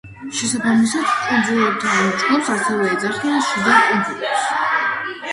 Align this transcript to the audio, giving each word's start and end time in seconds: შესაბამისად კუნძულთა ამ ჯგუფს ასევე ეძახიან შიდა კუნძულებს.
შესაბამისად 0.37 1.09
კუნძულთა 1.25 1.91
ამ 1.97 2.07
ჯგუფს 2.23 2.49
ასევე 2.53 2.87
ეძახიან 2.93 3.43
შიდა 3.49 3.75
კუნძულებს. 3.91 4.49